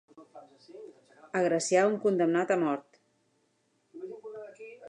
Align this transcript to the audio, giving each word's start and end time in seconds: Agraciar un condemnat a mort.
Agraciar 1.41 1.85
un 1.91 1.99
condemnat 2.07 2.57
a 2.57 2.59
mort. 2.65 3.01